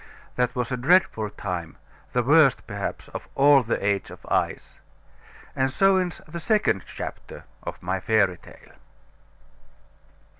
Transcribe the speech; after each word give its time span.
That 0.35 0.55
was 0.55 0.71
a 0.71 0.77
dreadful 0.77 1.29
time; 1.29 1.77
the 2.11 2.23
worst, 2.23 2.65
perhaps, 2.65 3.07
of 3.09 3.27
all 3.35 3.61
the 3.61 3.77
age 3.85 4.09
of 4.09 4.25
Ice; 4.31 4.79
and 5.55 5.71
so 5.71 5.97
ends 5.97 6.19
the 6.27 6.39
second 6.39 6.85
chapter 6.87 7.43
of 7.61 7.83
my 7.83 7.99
fairy 7.99 8.37
tale. 8.37 8.73